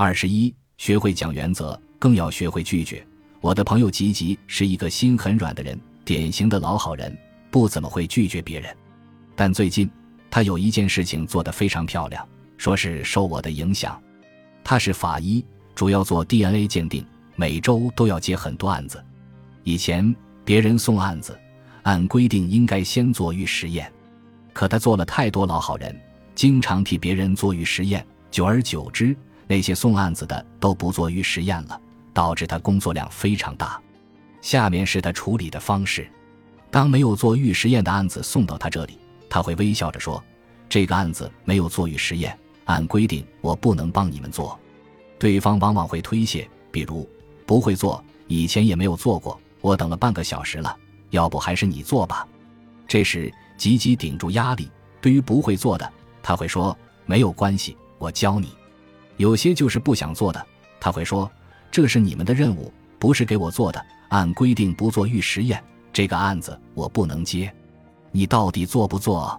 [0.00, 3.04] 二十一，学会讲原则，更要学会拒绝。
[3.40, 7.18] 我的朋友吉吉是一个心很软的人，典型的老好人，
[7.50, 8.72] 不怎么会拒绝别人。
[9.34, 9.90] 但最近
[10.30, 12.24] 他有一件事情做得非常漂亮，
[12.56, 14.00] 说是受我的影响。
[14.62, 17.04] 他是法医，主要做 DNA 鉴定，
[17.34, 19.04] 每周都要接很多案子。
[19.64, 21.36] 以前别人送案子，
[21.82, 23.92] 按规定应该先做预实验，
[24.52, 26.00] 可他做了太多老好人，
[26.36, 29.16] 经常替别人做预实验，久而久之，
[29.48, 31.80] 那些送案子的都不做预实验了。
[32.14, 33.80] 导致他工作量非常大。
[34.40, 36.10] 下面是他处理的方式：
[36.68, 38.98] 当没有做预实验的案子送到他这里，
[39.30, 40.20] 他会微笑着说
[40.68, 44.58] ：“这个案子没有做预实验，按规定我不能帮你们做。”
[45.16, 47.08] 对方往往会推卸，比如
[47.46, 50.76] “不会做，以前也没有做过，我等了半个小时了，
[51.10, 52.26] 要不还是你做吧。”
[52.88, 54.68] 这时吉吉顶住压力，
[55.00, 55.88] 对于不会做的，
[56.20, 56.76] 他会说
[57.06, 58.48] ：“没有关系，我教你。”
[59.18, 60.44] 有些就是不想做的，
[60.80, 61.30] 他会说。
[61.70, 63.84] 这是你们的任务，不是给我做的。
[64.08, 67.54] 按规定不做预实验，这个案子我不能接。
[68.10, 69.38] 你到底做不做？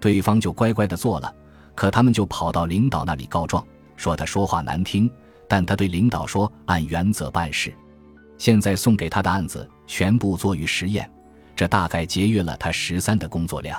[0.00, 1.30] 对方就乖乖的做了，
[1.74, 3.62] 可他们就跑到领导那里告状，
[3.96, 5.10] 说他说话难听。
[5.46, 7.74] 但他对领导说按原则办事。
[8.38, 11.10] 现在送给他的案子全部做预实验，
[11.54, 13.78] 这大概节约了他十三的工作量。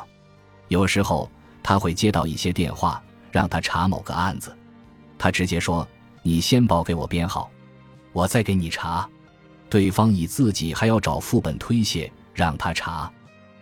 [0.67, 1.27] 有时候
[1.63, 4.55] 他会接到一些电话，让他查某个案子，
[5.19, 5.87] 他直接说
[6.23, 7.51] ：“你先报给我编号。”
[8.11, 9.07] 我再给你查，
[9.69, 13.11] 对方以自己还要找副本推卸，让他查，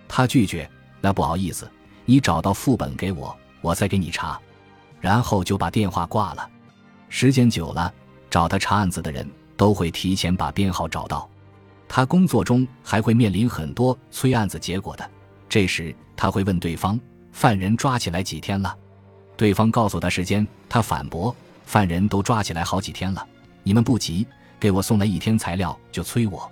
[0.08, 0.69] 他拒绝。
[1.02, 1.69] 那不好意思，
[2.05, 4.39] 你找到副本给我，我再给你查，
[5.02, 6.50] 然后就把电话挂了。
[7.09, 7.94] 时间久了，
[8.30, 11.30] 找他查案子的人都会提前把编号找到。
[11.89, 15.09] 他工作中还会面临很多催案子结果的，
[15.50, 17.00] 这时他会问对方
[17.31, 18.75] ：“犯人抓起来几天了？”
[19.35, 21.35] 对方告诉他时间，他反驳
[21.67, 23.23] ：“犯人都抓起来好几天了，
[23.61, 24.25] 你们不急。”
[24.59, 26.51] 给我送来一天材料就催我，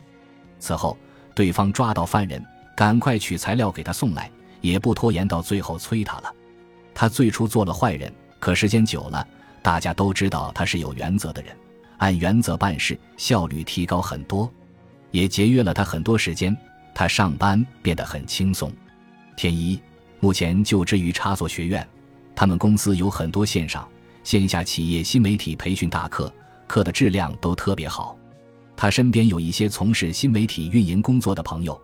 [0.60, 0.96] 此后
[1.34, 2.40] 对方抓到犯人，
[2.76, 4.30] 赶快取材料给他送来，
[4.62, 6.32] 也不拖延到最后催他了。
[6.94, 9.28] 他最初做了坏人，可时间久了，
[9.64, 11.58] 大家都知道他是有原则的人，
[11.98, 14.48] 按原则办事，效率提高很多，
[15.10, 16.56] 也节约了他很多时间。
[16.94, 18.72] 他上班变得很轻松。
[19.36, 19.82] 天一
[20.20, 21.86] 目前就职于插座学院，
[22.36, 23.90] 他们公司有很多线上、
[24.26, 26.34] 线下企业新媒体培训大课。
[26.66, 28.18] 课的质量都特别好，
[28.76, 31.80] 他身边有一些从事新媒体运营工作的朋友，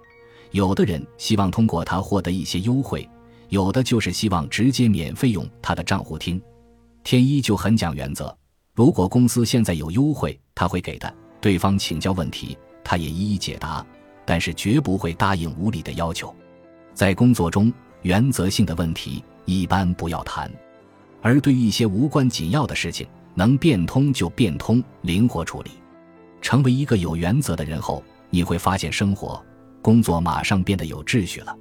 [0.50, 3.08] 有的人希望通过他获得一些优惠，
[3.50, 6.42] 有的就是希望直接免费用他的账户听。
[7.04, 8.36] 天一就很讲原则，
[8.74, 11.08] 如果公司现在有优惠，他会给的；
[11.40, 13.86] 对方请教问题，他也一一解答，
[14.26, 16.36] 但是绝不会答应无理的要求。
[16.96, 17.72] 在工作中，
[18.02, 20.52] 原则性的问题一般不要谈，
[21.22, 23.08] 而对于一些无关紧要的事情。
[23.34, 25.72] 能变通就变通，灵活处理。
[26.42, 29.42] 成为一个有原则的人后，你会发现生活、
[29.82, 31.56] 工作马上变得有秩序了。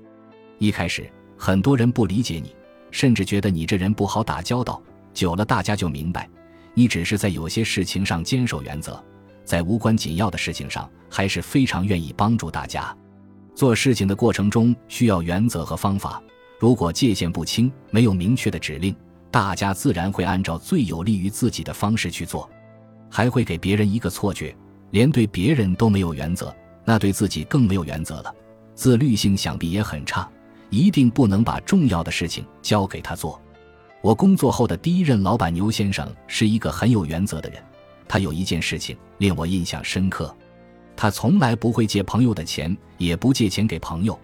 [0.59, 2.55] 一开始，很多人不理解你，
[2.91, 4.83] 甚至觉得你这人不好打交道。
[5.15, 6.29] 久了，大家就明白，
[6.75, 9.01] 你只是在有些事情上坚守原则，
[9.45, 12.93] 在无关紧要的事情上，还是非常愿意帮助大家。
[13.55, 16.21] 做事情的过程中需要原则和方法，
[16.59, 18.93] 如果界限不清，没有明确的指令。
[19.31, 22.49] 大家自然会按照最有利于自己的方式去做，
[23.09, 24.55] 还会给别人一个错觉，
[24.91, 26.55] 连对别人都没有原则，
[26.85, 28.35] 那对自己更没有原则了。
[28.75, 30.29] 自律性想必也很差，
[30.69, 33.41] 一定不能把重要的事情交给他做。
[34.03, 37.63] 我工作后的第一任老板牛先生是一个很有原则的人，
[38.09, 40.35] 他有一件事情令我印象深刻，
[40.97, 44.19] 他从来不会借朋友的钱，也不借钱给朋友，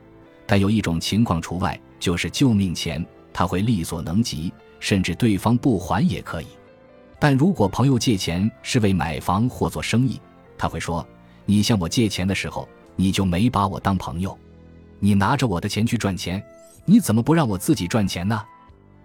[0.47, 4.53] 但有一种情况除外，就是救命钱，他会力所能及。
[4.81, 6.47] 甚至对方不还也可以，
[7.19, 10.21] 但如果朋友借钱是为买房或做生意，
[10.59, 11.07] 他会说
[11.45, 14.39] ：“你向我借钱的时候，你就没把我当朋友，
[14.99, 16.43] 你拿着我的钱去赚钱，
[16.85, 18.43] 你怎么不让我自己赚钱呢？”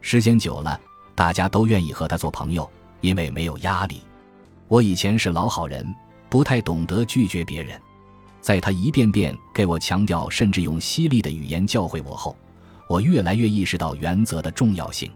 [0.01, 0.79] 时间久了，
[1.13, 2.69] 大家都愿意和他做朋友，
[3.01, 4.01] 因为没有压力。
[4.67, 5.85] 我以前是老好人，
[6.29, 7.79] 不太懂得拒绝别人，
[8.39, 12.35] 在他一遍遍给我强调，甚至用犀利的语言教诲我后，
[12.87, 15.11] 我越来越意识到原则的重要性。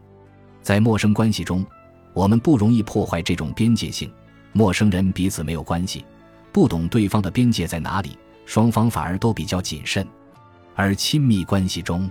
[0.66, 1.64] 在陌生关系中，
[2.12, 4.12] 我们不容易破坏这种边界性。
[4.52, 6.04] 陌生人彼此没有关系，
[6.52, 8.18] 不懂对方的边界在哪里，
[8.48, 10.04] 双方反而都比较谨慎。
[10.74, 12.10] 而亲密关系中，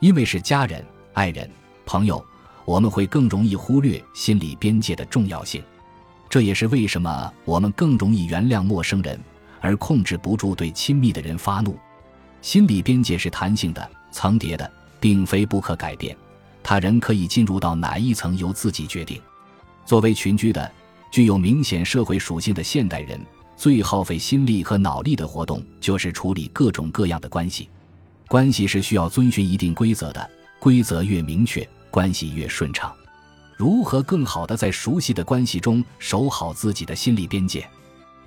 [0.00, 1.50] 因为是家人、爱人、
[1.86, 2.22] 朋友，
[2.66, 5.62] 我们会更容易忽略心理边界的重要性。
[6.28, 9.18] 这也是为什么我们更容易原谅陌生人，
[9.62, 11.78] 而控制不住对亲密的人发怒。
[12.42, 14.70] 心理边界是弹性的、层叠的，
[15.00, 16.14] 并非不可改变。
[16.68, 19.18] 他人可以进入到哪一层由自己决定。
[19.86, 20.70] 作为群居的，
[21.10, 23.18] 具有明显社会属性的现代人，
[23.56, 27.70] 最耗费心力和脑力的活动就是处理各种各样的关系。
[28.26, 30.30] 关系是需要遵循一定规则的，
[30.60, 32.94] 规则越明确，关系越顺畅。
[33.56, 37.66] 如何更好地在熟悉的关系中守好自己的心理边界？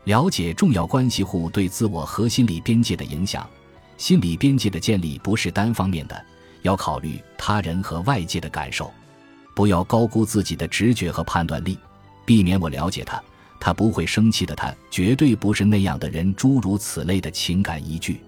[0.06, 3.48] 了解重要关系户对自我和心理边界的影响。
[3.98, 6.26] 心理边界的建立不是单方面的，
[6.62, 8.92] 要考虑他人和外界的感受。
[9.54, 11.78] 不要高估自己的直觉和判断力，
[12.25, 13.22] 避免我了解他，
[13.60, 16.34] 他不会生气的，他绝对不是那样的人。
[16.36, 18.22] 诸如此类的情感依据，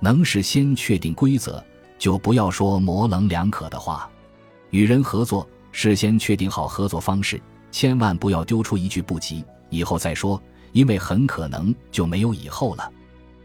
[0.00, 1.64] 能事先确定规则，
[1.98, 4.10] 就不要说模棱两可的话。
[4.70, 7.40] 与人合作，事先确定好合作方式，
[7.70, 10.40] 千万不要丢出一句不急，以后再说。
[10.72, 12.92] 因为很可能就没有以后了。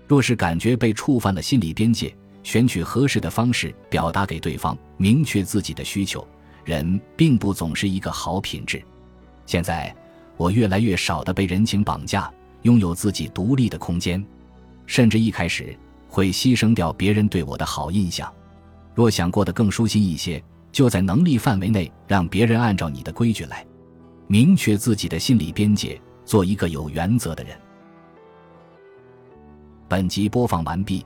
[0.06, 2.14] 若是感觉被触犯了心理边界，
[2.44, 6.26] 选取合适的方式表达给对方，明确自己的需求。
[6.64, 8.82] 人并不总是一个好品质。
[9.46, 9.94] 现在
[10.38, 14.24] 我越来越少的被人情绑架，拥有自己独立的空间，
[14.86, 15.78] 甚至一开始
[16.08, 18.32] 会牺牲掉别人对我的好印象。
[18.94, 23.66] 若想过得更舒心一些，就在能力范围内让别人按照你的规矩来，
[24.28, 26.00] 明确自己的心理边界。
[26.24, 27.60] 做一个有原则的人。
[29.90, 31.06] 本集播放完毕，